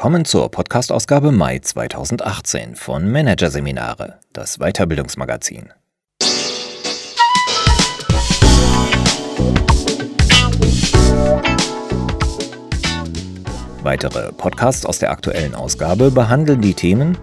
[0.00, 5.74] Willkommen zur Podcast-Ausgabe Mai 2018 von Managerseminare, das Weiterbildungsmagazin.
[13.82, 17.18] Weitere Podcasts aus der aktuellen Ausgabe behandeln die Themen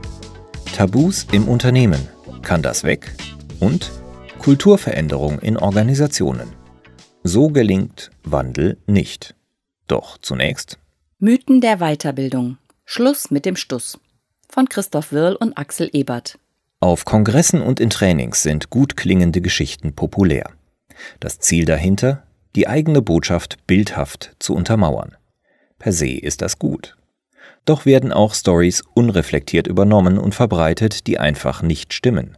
[0.75, 2.07] Tabus im Unternehmen.
[2.43, 3.11] Kann das weg?
[3.59, 3.91] Und
[4.37, 6.53] Kulturveränderung in Organisationen.
[7.23, 9.33] So gelingt Wandel nicht.
[9.87, 10.77] Doch zunächst
[11.17, 12.59] Mythen der Weiterbildung.
[12.89, 13.99] Schluss mit dem Stuss.
[14.47, 16.39] Von Christoph Wirl und Axel Ebert.
[16.79, 20.51] Auf Kongressen und in Trainings sind gut klingende Geschichten populär.
[21.19, 22.23] Das Ziel dahinter,
[22.55, 25.17] die eigene Botschaft bildhaft zu untermauern.
[25.79, 26.95] Per se ist das gut.
[27.65, 32.37] Doch werden auch Stories unreflektiert übernommen und verbreitet, die einfach nicht stimmen.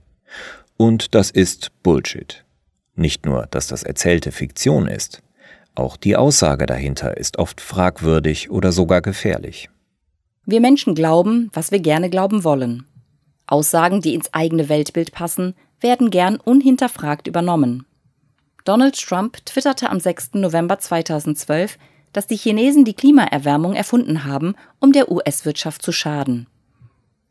[0.78, 2.44] Und das ist Bullshit.
[2.96, 5.22] Nicht nur, dass das Erzählte Fiktion ist,
[5.76, 9.70] auch die Aussage dahinter ist oft fragwürdig oder sogar gefährlich.
[10.46, 12.86] Wir Menschen glauben, was wir gerne glauben wollen.
[13.48, 17.86] Aussagen, die ins eigene Weltbild passen, werden gern unhinterfragt übernommen.
[18.66, 20.36] Donald Trump twitterte am 6.
[20.36, 21.78] November 2012,
[22.14, 26.48] dass die Chinesen die Klimaerwärmung erfunden haben, um der US-Wirtschaft zu schaden.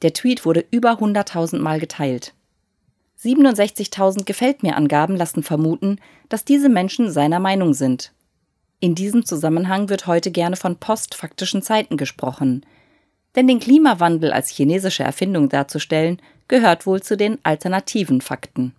[0.02, 2.34] Der Tweet wurde über 100.000 Mal geteilt.
[3.20, 8.12] 67.000 Gefällt mir Angaben lassen vermuten, dass diese Menschen seiner Meinung sind.
[8.80, 12.64] In diesem Zusammenhang wird heute gerne von postfaktischen Zeiten gesprochen.
[13.38, 18.74] Denn den Klimawandel als chinesische Erfindung darzustellen, gehört wohl zu den alternativen Fakten.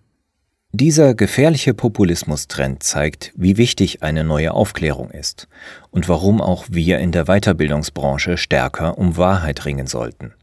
[0.72, 5.48] Dieser gefährliche Populismustrend zeigt, wie wichtig eine neue Aufklärung ist
[5.90, 10.34] und warum auch wir in der Weiterbildungsbranche stärker um Wahrheit ringen sollten.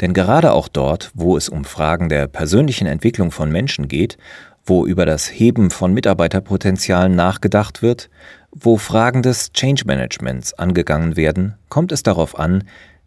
[0.00, 4.16] Denn gerade auch dort, wo es um Fragen der persönlichen Entwicklung von Menschen geht,
[4.64, 8.08] wo über das Heben von Mitarbeiterpotenzialen nachgedacht wird,
[8.50, 12.64] wo Fragen des Change Managements angegangen werden, kommt es darauf an,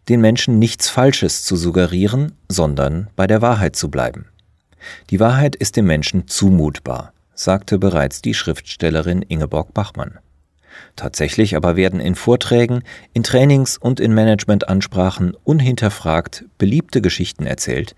[0.08, 4.26] den Menschen nichts Falsches zu suggerieren, sondern bei der Wahrheit zu bleiben.
[5.10, 10.18] Die Wahrheit ist dem Menschen zumutbar, sagte bereits die Schriftstellerin Ingeborg Bachmann.
[10.94, 17.94] Tatsächlich aber werden in Vorträgen, in Trainings und in Managementansprachen unhinterfragt beliebte Geschichten erzählt,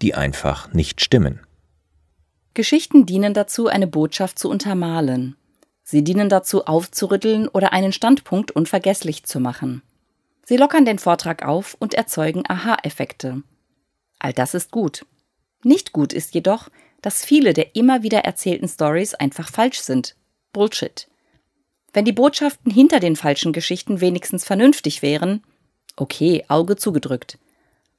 [0.00, 1.40] die einfach nicht stimmen.
[2.54, 5.36] Geschichten dienen dazu, eine Botschaft zu untermalen.
[5.84, 9.82] Sie dienen dazu, aufzurütteln oder einen Standpunkt unvergesslich zu machen.
[10.44, 13.42] Sie lockern den Vortrag auf und erzeugen Aha-Effekte.
[14.18, 15.06] All das ist gut.
[15.64, 16.68] Nicht gut ist jedoch,
[17.00, 20.16] dass viele der immer wieder erzählten Stories einfach falsch sind.
[20.52, 21.08] Bullshit.
[21.92, 25.42] Wenn die Botschaften hinter den falschen Geschichten wenigstens vernünftig wären,
[25.96, 27.38] okay, Auge zugedrückt.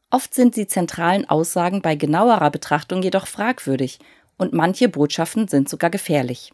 [0.09, 3.99] Oft sind die zentralen Aussagen bei genauerer Betrachtung jedoch fragwürdig
[4.37, 6.53] und manche Botschaften sind sogar gefährlich.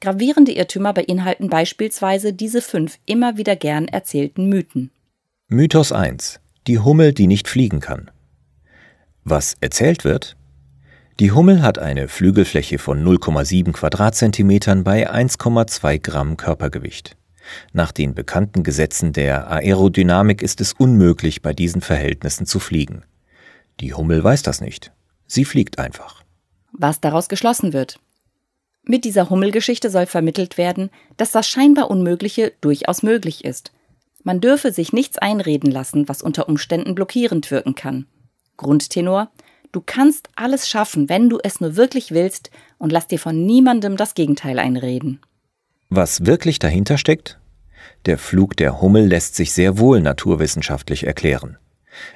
[0.00, 4.90] Gravierende Irrtümer beinhalten beispielsweise diese fünf immer wieder gern erzählten Mythen.
[5.48, 6.40] Mythos 1.
[6.66, 8.10] Die Hummel, die nicht fliegen kann.
[9.22, 10.36] Was erzählt wird?
[11.20, 17.16] Die Hummel hat eine Flügelfläche von 0,7 Quadratzentimetern bei 1,2 Gramm Körpergewicht.
[17.72, 23.04] Nach den bekannten Gesetzen der Aerodynamik ist es unmöglich, bei diesen Verhältnissen zu fliegen.
[23.78, 24.90] Die Hummel weiß das nicht.
[25.28, 26.24] Sie fliegt einfach.
[26.72, 28.00] Was daraus geschlossen wird.
[28.82, 33.70] Mit dieser Hummelgeschichte soll vermittelt werden, dass das scheinbar Unmögliche durchaus möglich ist.
[34.26, 38.06] Man dürfe sich nichts einreden lassen, was unter Umständen blockierend wirken kann.
[38.56, 39.30] Grundtenor
[39.70, 43.96] Du kannst alles schaffen, wenn du es nur wirklich willst und lass dir von niemandem
[43.96, 45.20] das Gegenteil einreden.
[45.90, 47.38] Was wirklich dahinter steckt?
[48.06, 51.56] Der Flug der Hummel lässt sich sehr wohl naturwissenschaftlich erklären.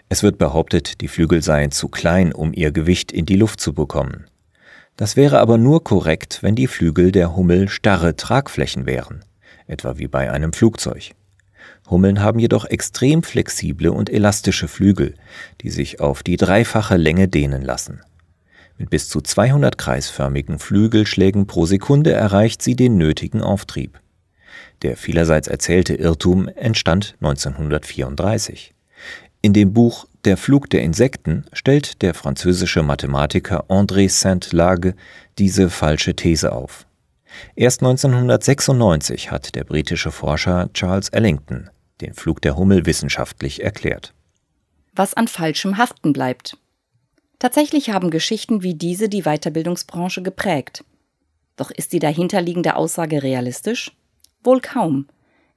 [0.09, 3.73] Es wird behauptet, die Flügel seien zu klein, um ihr Gewicht in die Luft zu
[3.73, 4.27] bekommen.
[4.97, 9.25] Das wäre aber nur korrekt, wenn die Flügel der Hummel starre Tragflächen wären,
[9.69, 11.13] etwa wie bei einem Flugzeug.
[11.91, 15.15] Hummeln haben jedoch extrem flexible und elastische Flügel,
[15.61, 18.01] die sich auf die dreifache Länge dehnen lassen.
[18.79, 24.01] Mit bis zu 200 kreisförmigen Flügelschlägen pro Sekunde erreicht sie den nötigen Auftrieb.
[24.83, 28.73] Der vielerseits erzählte Irrtum entstand 1934.
[29.43, 34.95] In dem Buch Der Flug der Insekten stellt der französische Mathematiker André Saint-Lage
[35.39, 36.87] diese falsche These auf.
[37.55, 41.71] Erst 1996 hat der britische Forscher Charles Ellington
[42.01, 44.15] den Flug der Hummel wissenschaftlich erklärt.
[44.95, 46.57] Was an falschem haften bleibt.
[47.39, 50.85] Tatsächlich haben Geschichten wie diese die Weiterbildungsbranche geprägt.
[51.57, 53.93] Doch ist die dahinterliegende Aussage realistisch?
[54.43, 55.07] Wohl kaum.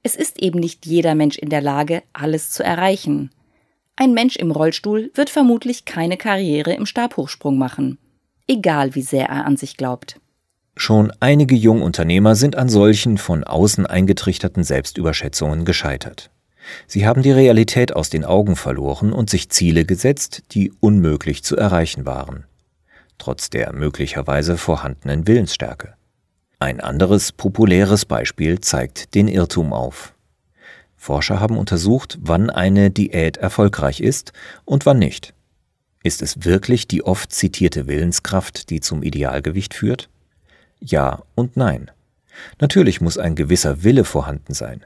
[0.02, 3.30] Es ist eben nicht jeder Mensch in der Lage, alles zu erreichen.
[3.96, 7.98] Ein Mensch im Rollstuhl wird vermutlich keine Karriere im Stabhochsprung machen,
[8.46, 10.20] egal wie sehr er an sich glaubt.
[10.76, 16.30] Schon einige Jungunternehmer sind an solchen von außen eingetrichterten Selbstüberschätzungen gescheitert.
[16.86, 21.56] Sie haben die Realität aus den Augen verloren und sich Ziele gesetzt, die unmöglich zu
[21.56, 22.44] erreichen waren,
[23.18, 25.94] trotz der möglicherweise vorhandenen Willensstärke.
[26.58, 30.14] Ein anderes populäres Beispiel zeigt den Irrtum auf.
[30.96, 34.32] Forscher haben untersucht, wann eine Diät erfolgreich ist
[34.64, 35.34] und wann nicht.
[36.02, 40.08] Ist es wirklich die oft zitierte Willenskraft, die zum Idealgewicht führt?
[40.80, 41.90] Ja und nein.
[42.60, 44.84] Natürlich muss ein gewisser Wille vorhanden sein.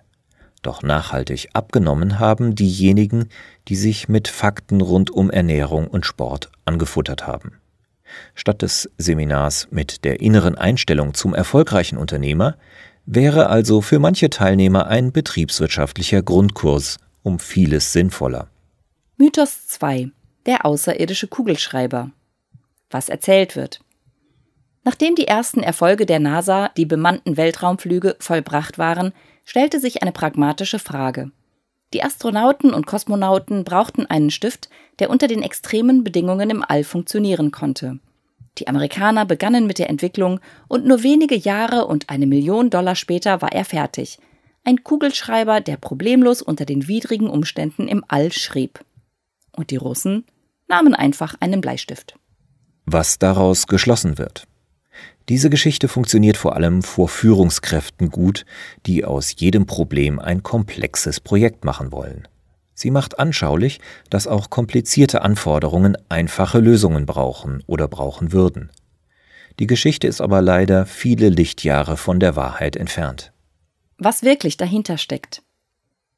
[0.63, 3.29] Doch nachhaltig abgenommen haben diejenigen,
[3.69, 7.61] die sich mit Fakten rund um Ernährung und Sport angefuttert haben.
[8.35, 12.57] Statt des Seminars mit der inneren Einstellung zum erfolgreichen Unternehmer
[13.07, 18.49] wäre also für manche Teilnehmer ein betriebswirtschaftlicher Grundkurs um vieles sinnvoller.
[19.17, 20.11] Mythos 2.
[20.47, 22.11] Der außerirdische Kugelschreiber.
[22.91, 23.81] Was erzählt wird.
[24.85, 29.13] Nachdem die ersten Erfolge der NASA, die bemannten Weltraumflüge, vollbracht waren,
[29.49, 31.31] stellte sich eine pragmatische Frage.
[31.95, 34.69] Die Astronauten und Kosmonauten brauchten einen Stift,
[34.99, 37.99] der unter den extremen Bedingungen im All funktionieren konnte.
[38.59, 43.41] Die Amerikaner begannen mit der Entwicklung und nur wenige Jahre und eine Million Dollar später
[43.41, 44.19] war er fertig.
[44.65, 48.85] Ein Kugelschreiber, der problemlos unter den widrigen Umständen im All schrieb.
[49.57, 50.27] Und die Russen
[50.67, 52.19] nahmen einfach einen Bleistift.
[52.85, 54.48] Was daraus geschlossen wird.
[55.29, 58.47] Diese Geschichte funktioniert vor allem vor Führungskräften gut,
[58.87, 62.27] die aus jedem Problem ein komplexes Projekt machen wollen.
[62.73, 68.71] Sie macht anschaulich, dass auch komplizierte Anforderungen einfache Lösungen brauchen oder brauchen würden.
[69.59, 73.33] Die Geschichte ist aber leider viele Lichtjahre von der Wahrheit entfernt.
[73.99, 75.43] Was wirklich dahinter steckt.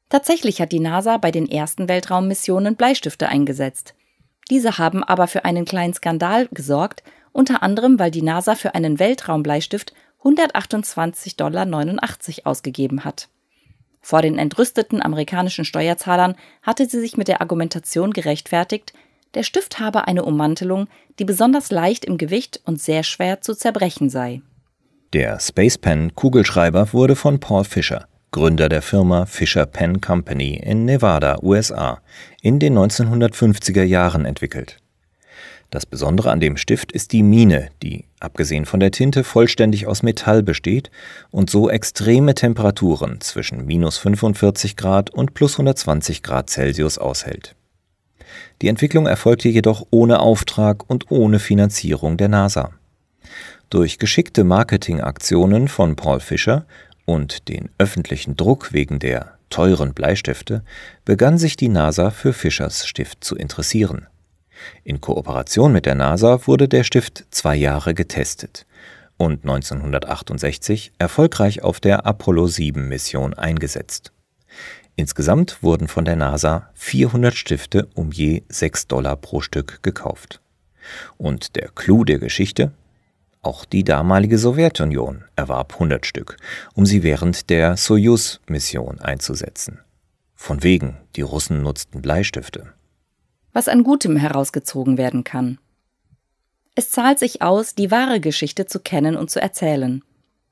[0.07, 3.95] Tatsächlich hat die NASA bei den ersten Weltraummissionen Bleistifte eingesetzt.
[4.49, 7.03] Diese haben aber für einen kleinen Skandal gesorgt
[7.33, 9.93] unter anderem weil die NASA für einen Weltraumbleistift
[10.23, 13.29] 128,89 Dollar ausgegeben hat.
[14.01, 18.93] Vor den entrüsteten amerikanischen Steuerzahlern hatte sie sich mit der Argumentation gerechtfertigt,
[19.33, 20.87] der Stift habe eine Ummantelung,
[21.19, 24.41] die besonders leicht im Gewicht und sehr schwer zu zerbrechen sei.
[25.13, 30.85] Der Space Pen Kugelschreiber wurde von Paul Fisher, Gründer der Firma Fisher Pen Company in
[30.85, 32.01] Nevada, USA,
[32.41, 34.77] in den 1950er Jahren entwickelt.
[35.71, 40.03] Das Besondere an dem Stift ist die Mine, die, abgesehen von der Tinte, vollständig aus
[40.03, 40.91] Metall besteht
[41.31, 47.55] und so extreme Temperaturen zwischen minus 45 Grad und plus 120 Grad Celsius aushält.
[48.61, 52.71] Die Entwicklung erfolgte jedoch ohne Auftrag und ohne Finanzierung der NASA.
[53.69, 56.65] Durch geschickte Marketingaktionen von Paul Fischer
[57.05, 60.63] und den öffentlichen Druck wegen der teuren Bleistifte
[61.05, 64.07] begann sich die NASA für Fischers Stift zu interessieren.
[64.83, 68.65] In Kooperation mit der NASA wurde der Stift zwei Jahre getestet
[69.17, 74.11] und 1968 erfolgreich auf der Apollo 7 Mission eingesetzt.
[74.95, 80.41] Insgesamt wurden von der NASA 400 Stifte um je 6 Dollar pro Stück gekauft.
[81.17, 82.71] Und der Clou der Geschichte?
[83.43, 86.37] Auch die damalige Sowjetunion erwarb 100 Stück,
[86.73, 89.79] um sie während der Soyuz-Mission einzusetzen.
[90.35, 92.73] Von wegen, die Russen nutzten Bleistifte
[93.53, 95.59] was an Gutem herausgezogen werden kann.
[96.75, 100.03] Es zahlt sich aus, die wahre Geschichte zu kennen und zu erzählen.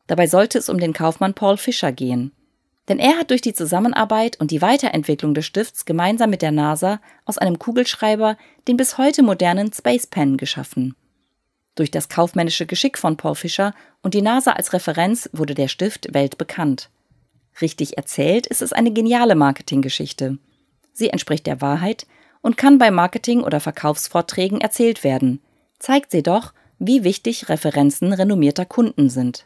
[0.07, 2.33] Dabei sollte es um den Kaufmann Paul Fischer gehen.
[2.87, 6.99] Denn er hat durch die Zusammenarbeit und die Weiterentwicklung des Stifts gemeinsam mit der NASA
[7.25, 8.35] aus einem Kugelschreiber
[8.67, 10.95] den bis heute modernen Space Pen geschaffen.
[11.75, 16.13] Durch das kaufmännische Geschick von Paul Fischer und die NASA als Referenz wurde der Stift
[16.13, 16.89] weltbekannt.
[17.61, 20.39] Richtig erzählt ist es eine geniale Marketinggeschichte.
[20.91, 22.07] Sie entspricht der Wahrheit
[22.41, 25.41] und kann bei Marketing- oder Verkaufsvorträgen erzählt werden.
[25.79, 29.45] Zeigt sie doch, wie wichtig Referenzen renommierter Kunden sind.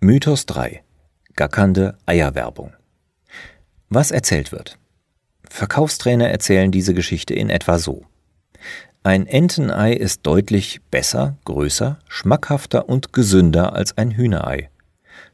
[0.00, 0.82] Mythos 3.
[1.34, 2.72] Gackernde Eierwerbung.
[3.88, 4.78] Was erzählt wird.
[5.48, 8.04] Verkaufstrainer erzählen diese Geschichte in etwa so.
[9.02, 14.70] Ein Entenei ist deutlich besser, größer, schmackhafter und gesünder als ein Hühnerei.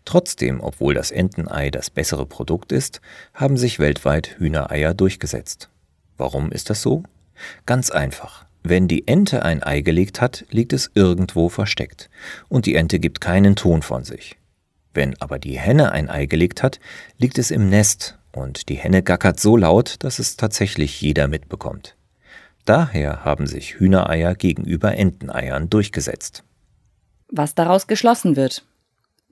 [0.04, 3.00] Trotzdem, obwohl das Entenei das bessere Produkt ist,
[3.33, 5.71] haben sich weltweit Hühnereier durchgesetzt.
[6.22, 7.02] Warum ist das so?
[7.66, 8.44] Ganz einfach.
[8.62, 12.10] Wenn die Ente ein Ei gelegt hat, liegt es irgendwo versteckt,
[12.48, 14.36] und die Ente gibt keinen Ton von sich.
[14.94, 16.78] Wenn aber die Henne ein Ei gelegt hat,
[17.18, 21.96] liegt es im Nest, und die Henne gackert so laut, dass es tatsächlich jeder mitbekommt.
[22.66, 26.44] Daher haben sich Hühnereier gegenüber Enteneiern durchgesetzt.
[27.32, 28.64] Was daraus geschlossen wird.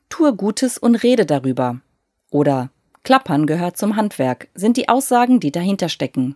[0.09, 1.83] Tue Gutes und rede darüber.
[2.31, 2.71] Oder
[3.05, 6.35] Klappern gehört zum Handwerk, sind die Aussagen, die dahinter stecken.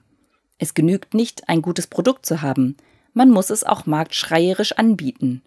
[0.58, 2.76] Es genügt nicht, ein gutes Produkt zu haben,
[3.12, 5.42] man muss es auch marktschreierisch anbieten.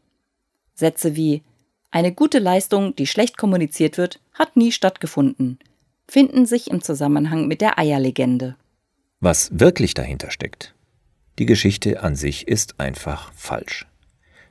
[0.74, 1.44] Sätze wie
[1.92, 5.60] eine gute Leistung, die schlecht kommuniziert wird, hat nie stattgefunden.
[6.10, 8.56] finden sich im Zusammenhang mit der Eierlegende.
[9.20, 10.74] Was wirklich dahinter steckt,
[11.38, 13.88] die Geschichte an sich ist einfach falsch.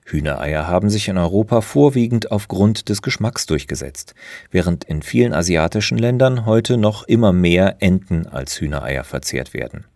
[0.04, 4.14] Hühnereier haben sich in Europa vorwiegend aufgrund des Geschmacks durchgesetzt,
[4.50, 9.86] während in vielen asiatischen Ländern heute noch immer mehr Enten als Hühnereier verzehrt werden.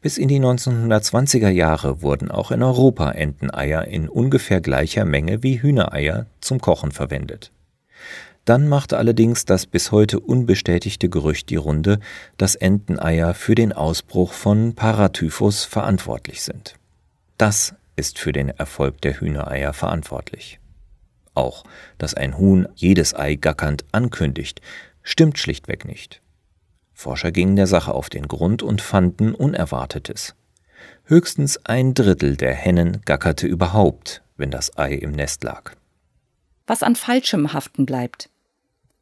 [0.00, 5.60] Bis in die 1920er Jahre wurden auch in Europa Enteneier in ungefähr gleicher Menge wie
[5.60, 7.50] Hühnereier zum Kochen verwendet.
[8.44, 11.98] Dann machte allerdings das bis heute unbestätigte Gerücht die Runde,
[12.36, 16.76] dass Enteneier für den Ausbruch von Paratyphus verantwortlich sind.
[17.36, 20.60] Das ist für den Erfolg der Hühnereier verantwortlich.
[21.34, 21.64] Auch,
[21.98, 24.60] dass ein Huhn jedes Ei gackernd ankündigt,
[25.02, 26.22] stimmt schlichtweg nicht.
[26.98, 30.34] Forscher gingen der Sache auf den Grund und fanden Unerwartetes.
[31.04, 35.76] Höchstens ein Drittel der Hennen gackerte überhaupt, wenn das Ei im Nest lag.
[36.66, 38.30] Was an Falschem haften bleibt.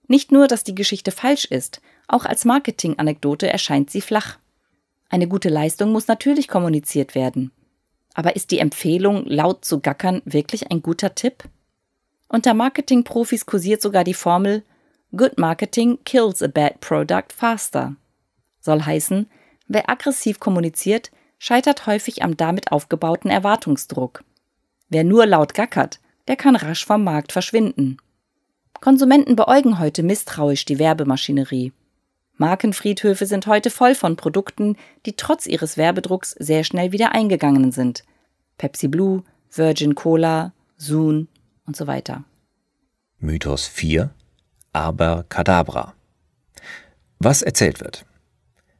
[0.09, 4.37] Nicht nur, dass die Geschichte falsch ist, auch als Marketing-Anekdote erscheint sie flach.
[5.09, 7.51] Eine gute Leistung muss natürlich kommuniziert werden.
[8.13, 11.45] Aber ist die Empfehlung, laut zu gackern, wirklich ein guter Tipp?
[12.29, 14.65] Unter Marketing-Profis kursiert sogar die Formel
[15.15, 17.95] Good Marketing kills a bad product faster.
[18.61, 19.29] Soll heißen,
[19.69, 24.25] wer aggressiv kommuniziert, scheitert häufig am damit aufgebauten Erwartungsdruck.
[24.89, 27.99] Wer nur laut gackert, der kann rasch vom Markt verschwinden.
[28.81, 31.73] Konsumenten beäugen heute misstrauisch die Werbemaschinerie.
[32.37, 38.05] Markenfriedhöfe sind heute voll von Produkten, die trotz ihres Werbedrucks sehr schnell wieder eingegangen sind.
[38.59, 41.29] Pepsi Blue, Virgin Cola, Zoon
[41.67, 42.25] und so weiter.
[43.19, 44.11] Mythos 4
[44.77, 45.95] Aberkadabra.
[47.19, 48.05] Was erzählt wird.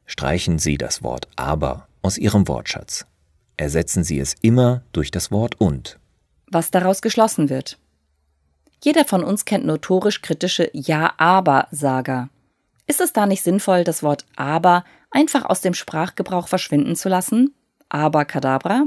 [0.05, 3.07] Streichen Sie das Wort aber aus Ihrem Wortschatz.
[3.57, 5.97] Ersetzen Sie es immer durch das Wort und.
[6.51, 7.79] Was daraus geschlossen wird.
[8.83, 12.29] Jeder von uns kennt notorisch kritische Ja-Aber-Sager.
[12.85, 17.55] Ist es da nicht sinnvoll, das Wort aber einfach aus dem Sprachgebrauch verschwinden zu lassen?
[17.89, 18.83] Aberkadabra?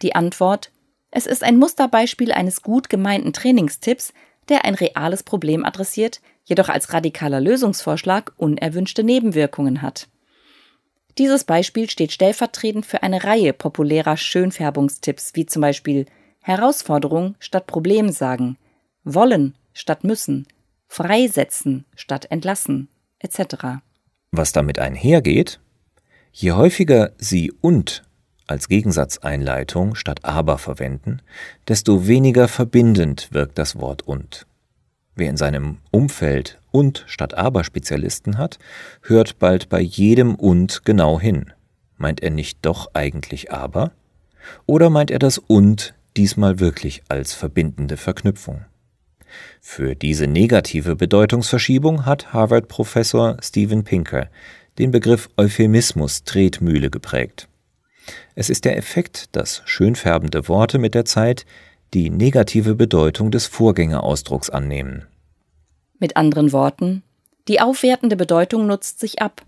[0.00, 0.72] Die Antwort:
[1.10, 4.14] Es ist ein Musterbeispiel eines gut gemeinten Trainingstipps,
[4.48, 10.08] der ein reales Problem adressiert, jedoch als radikaler Lösungsvorschlag unerwünschte Nebenwirkungen hat.
[11.18, 16.06] Dieses Beispiel steht stellvertretend für eine Reihe populärer Schönfärbungstipps, wie zum Beispiel
[16.42, 18.58] Herausforderung statt Problem sagen,
[19.04, 20.46] wollen statt müssen,
[20.88, 22.88] freisetzen statt entlassen,
[23.20, 23.80] etc.
[24.32, 25.60] Was damit einhergeht?
[26.32, 28.02] Je häufiger Sie und
[28.46, 31.20] als Gegensatzeinleitung statt aber verwenden,
[31.68, 34.46] desto weniger verbindend wirkt das Wort und.
[35.16, 38.58] Wer in seinem Umfeld und statt aber Spezialisten hat,
[39.02, 41.52] hört bald bei jedem und genau hin.
[41.96, 43.92] Meint er nicht doch eigentlich aber?
[44.66, 48.64] Oder meint er das und diesmal wirklich als verbindende Verknüpfung?
[49.60, 54.28] Für diese negative Bedeutungsverschiebung hat Harvard-Professor Steven Pinker
[54.78, 57.48] den Begriff Euphemismus Tretmühle geprägt.
[58.34, 61.46] Es ist der Effekt, dass schönfärbende Worte mit der Zeit
[61.94, 65.06] die negative Bedeutung des Vorgängerausdrucks annehmen.
[65.98, 67.02] Mit anderen Worten,
[67.48, 69.42] die aufwertende Bedeutung nutzt sich ab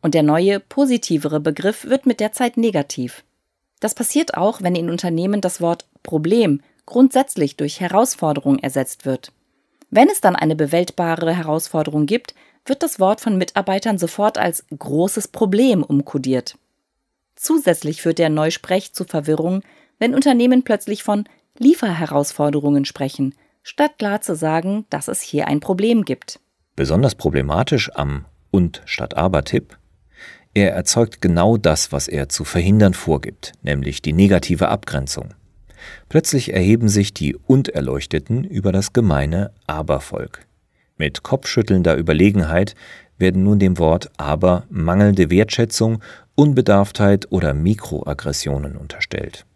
[0.00, 3.24] und der neue, positivere Begriff wird mit der Zeit negativ.
[3.80, 9.32] Das passiert auch, wenn in Unternehmen das Wort Problem grundsätzlich durch Herausforderung ersetzt wird.
[9.90, 15.28] Wenn es dann eine bewältbare Herausforderung gibt, wird das Wort von Mitarbeitern sofort als großes
[15.28, 16.56] Problem umkodiert.
[17.42, 19.62] Zusätzlich führt der Neusprech zu Verwirrung,
[19.98, 21.24] wenn Unternehmen plötzlich von
[21.58, 23.34] Lieferherausforderungen sprechen,
[23.64, 26.38] statt klar zu sagen, dass es hier ein Problem gibt.
[26.76, 29.76] Besonders problematisch am und statt aber Tipp.
[30.54, 35.34] Er erzeugt genau das, was er zu verhindern vorgibt, nämlich die negative Abgrenzung.
[36.08, 40.46] Plötzlich erheben sich die Und-Erleuchteten über das gemeine Aber-Volk.
[40.96, 42.76] Mit kopfschüttelnder Überlegenheit
[43.22, 46.02] werden nun dem Wort Aber mangelnde Wertschätzung,
[46.34, 49.46] Unbedarftheit oder Mikroaggressionen unterstellt.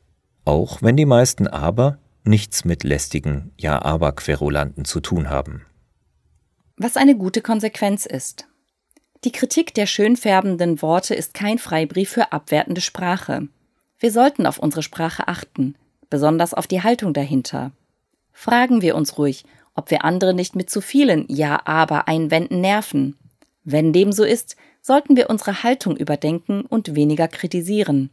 [0.47, 5.67] Auch wenn die meisten Aber nichts mit lästigen Ja-Aber-Querulanten zu tun haben.
[6.79, 8.47] Was eine gute Konsequenz ist.
[9.25, 13.49] Die Kritik der schönfärbenden Worte ist kein Freibrief für abwertende Sprache.
[13.99, 15.75] Wir sollten auf unsere Sprache achten,
[16.11, 17.73] besonders auf die Haltung dahinter.
[18.33, 19.45] Fragen wir uns ruhig,
[19.75, 23.17] ob wir andere nicht mit zu vielen Ja-Aber-Einwänden nerven.
[23.69, 28.11] Wenn dem so ist, sollten wir unsere Haltung überdenken und weniger kritisieren.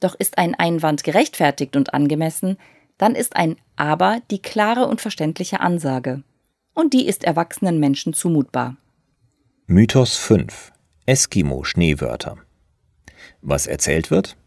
[0.00, 2.56] Doch ist ein Einwand gerechtfertigt und angemessen,
[2.96, 6.22] dann ist ein Aber die klare und verständliche Ansage.
[6.72, 8.78] Und die ist erwachsenen Menschen zumutbar.
[9.66, 10.72] Mythos 5
[11.04, 12.38] Eskimo-Schneewörter
[13.42, 14.38] Was erzählt wird?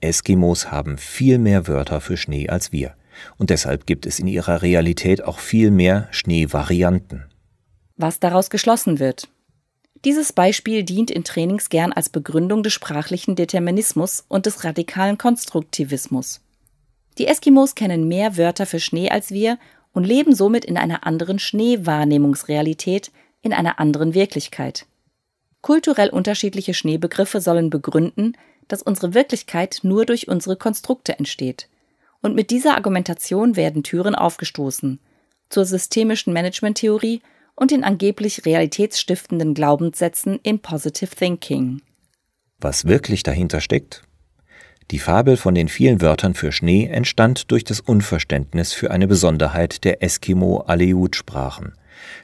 [0.00, 2.94] Eskimos haben viel mehr Wörter für Schnee als wir.
[3.36, 7.24] Und deshalb gibt es in ihrer Realität auch viel mehr Schneevarianten.
[7.96, 9.28] Was daraus geschlossen wird.
[10.04, 16.42] Dieses Beispiel dient in Trainings gern als Begründung des sprachlichen Determinismus und des radikalen Konstruktivismus.
[17.16, 19.58] Die Eskimos kennen mehr Wörter für Schnee als wir
[19.92, 24.86] und leben somit in einer anderen Schneewahrnehmungsrealität, in einer anderen Wirklichkeit.
[25.62, 28.36] Kulturell unterschiedliche Schneebegriffe sollen begründen,
[28.68, 31.68] dass unsere Wirklichkeit nur durch unsere Konstrukte entsteht.
[32.20, 34.98] Und mit dieser Argumentation werden Türen aufgestoßen
[35.48, 37.22] zur systemischen Managementtheorie
[37.56, 41.80] und den angeblich realitätsstiftenden Glaubenssätzen im Positive Thinking.
[42.58, 44.02] Was wirklich dahinter steckt?
[44.90, 49.84] Die Fabel von den vielen Wörtern für Schnee entstand durch das Unverständnis für eine Besonderheit
[49.84, 51.72] der Eskimo-Aleut-Sprachen.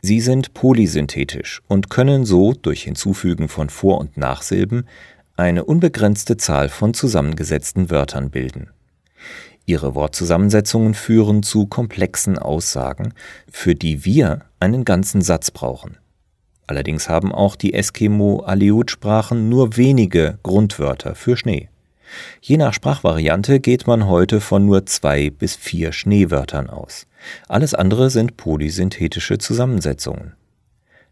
[0.02, 4.86] Sie sind polysynthetisch und können so durch Hinzufügen von Vor- und Nachsilben
[5.36, 8.70] eine unbegrenzte Zahl von zusammengesetzten Wörtern bilden.
[9.70, 13.14] Ihre Wortzusammensetzungen führen zu komplexen Aussagen,
[13.48, 15.96] für die wir einen ganzen Satz brauchen.
[16.66, 21.68] Allerdings haben auch die Eskimo-Aleut-Sprachen nur wenige Grundwörter für Schnee.
[22.40, 27.06] Je nach Sprachvariante geht man heute von nur zwei bis vier Schneewörtern aus.
[27.46, 30.32] Alles andere sind polysynthetische Zusammensetzungen.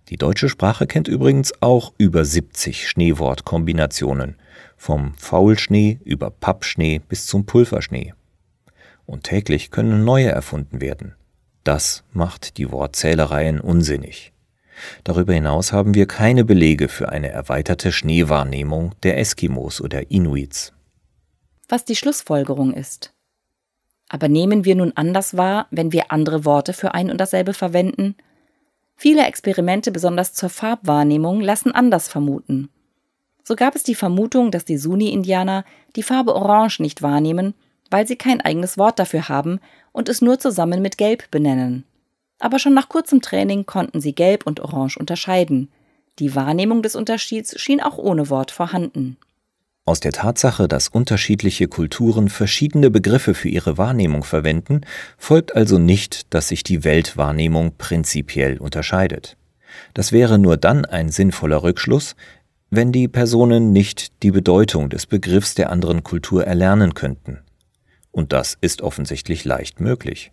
[0.09, 4.35] Die deutsche Sprache kennt übrigens auch über 70 Schneewortkombinationen,
[4.77, 8.15] vom Faulschnee über Pappschnee bis zum Pulverschnee.
[9.09, 11.15] Und täglich können neue erfunden werden.
[11.65, 14.33] Das macht die Wortzählereien unsinnig.
[15.03, 20.73] Darüber hinaus haben wir keine Belege für eine erweiterte Schneewahrnehmung der Eskimos oder Inuits
[21.69, 23.13] was die Schlussfolgerung ist.
[24.09, 28.17] Aber nehmen wir nun anders wahr, wenn wir andere Worte für ein und dasselbe verwenden?
[28.97, 32.71] Viele Experimente, besonders zur Farbwahrnehmung, lassen anders vermuten.
[33.45, 37.55] So gab es die Vermutung, dass die Suni-Indianer die Farbe Orange nicht wahrnehmen,
[37.91, 39.61] weil sie kein eigenes Wort dafür haben
[39.93, 41.85] und es nur zusammen mit Gelb benennen.
[42.39, 45.71] Aber schon nach kurzem Training konnten sie Gelb und Orange unterscheiden.
[46.19, 49.17] Die Wahrnehmung des Unterschieds schien auch ohne Wort vorhanden.
[49.85, 54.83] Aus der Tatsache, dass unterschiedliche Kulturen verschiedene Begriffe für ihre Wahrnehmung verwenden,
[55.17, 59.39] folgt also nicht, dass sich die Weltwahrnehmung prinzipiell unterscheidet.
[59.95, 62.17] Das wäre nur dann ein sinnvoller Rückschluss,
[62.71, 67.39] wenn die Personen nicht die Bedeutung des Begriffs der anderen Kultur erlernen könnten.
[68.19, 70.33] Und das ist offensichtlich leicht möglich.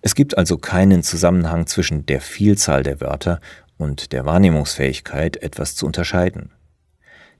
[0.00, 3.40] Es gibt also keinen Zusammenhang zwischen der Vielzahl der Wörter
[3.76, 6.52] und der Wahrnehmungsfähigkeit, etwas zu unterscheiden.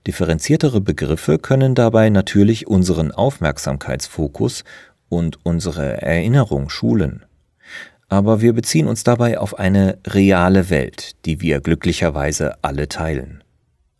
[0.07, 4.65] Differenziertere Begriffe können dabei natürlich unseren Aufmerksamkeitsfokus
[5.09, 7.25] und unsere Erinnerung schulen.
[8.11, 13.43] Aber wir beziehen uns dabei auf eine reale Welt, die wir glücklicherweise alle teilen.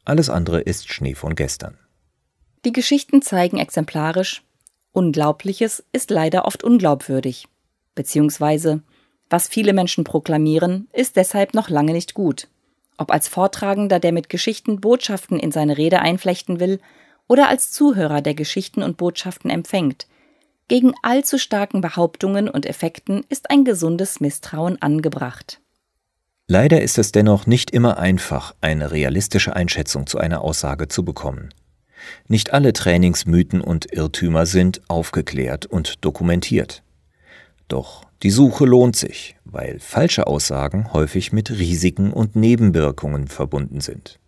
[0.05, 1.79] Alles andere ist Schnee von gestern.
[2.67, 4.43] Die Geschichten zeigen exemplarisch,
[4.93, 7.47] Unglaubliches ist leider oft unglaubwürdig,
[7.95, 8.83] beziehungsweise
[9.31, 12.49] was viele Menschen proklamieren, ist deshalb noch lange nicht gut
[12.99, 16.81] ob als Vortragender, der mit Geschichten Botschaften in seine Rede einflechten will,
[17.29, 20.07] oder als Zuhörer, der Geschichten und Botschaften empfängt.
[20.67, 25.61] Gegen allzu starken Behauptungen und Effekten ist ein gesundes Misstrauen angebracht.
[26.47, 31.51] Leider ist es dennoch nicht immer einfach, eine realistische Einschätzung zu einer Aussage zu bekommen.
[32.29, 36.83] Nicht alle Trainingsmythen und Irrtümer sind aufgeklärt und dokumentiert.
[37.69, 44.19] Doch die Suche lohnt sich, weil falsche Aussagen häufig mit Risiken und Nebenwirkungen verbunden sind.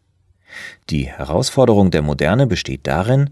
[0.90, 3.30] Die Herausforderung der Moderne besteht darin,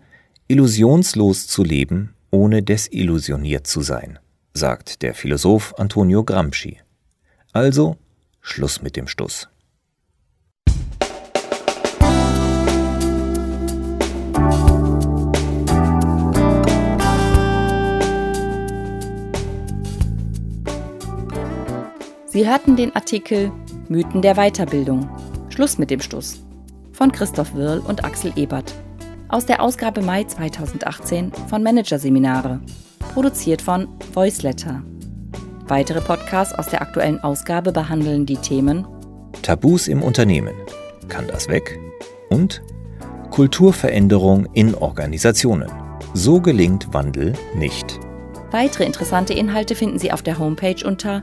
[0.49, 4.19] illusionslos zu leben, ohne desillusioniert zu sein,
[4.55, 6.79] sagt der Philosoph Antonio Gramsci.
[7.53, 7.97] Also
[8.41, 9.49] Schluss mit dem Stuss.
[22.31, 23.51] Sie hörten den Artikel
[23.89, 25.09] Mythen der Weiterbildung.
[25.49, 26.45] Schluss mit dem Stuss
[26.93, 28.75] von Christoph Wirl und Axel Ebert
[29.29, 32.61] aus der Ausgabe Mai 2018 von Managerseminare,
[33.15, 34.83] produziert von Voiceletter.
[35.69, 38.87] Weitere Podcasts aus der aktuellen Ausgabe behandeln die Themen
[39.41, 40.55] Tabus im Unternehmen.
[41.09, 41.79] Kann das weg?
[42.29, 42.63] Und
[43.31, 45.71] Kulturveränderung in Organisationen.
[46.13, 47.99] So gelingt Wandel nicht.
[48.51, 51.23] Weitere interessante Inhalte finden Sie auf der Homepage unter